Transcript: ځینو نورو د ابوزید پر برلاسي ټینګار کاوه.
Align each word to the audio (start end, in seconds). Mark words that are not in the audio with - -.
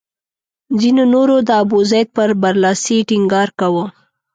ځینو 0.79 1.03
نورو 1.13 1.35
د 1.47 1.49
ابوزید 1.63 2.07
پر 2.15 2.29
برلاسي 2.41 2.97
ټینګار 3.09 3.49
کاوه. 3.59 3.85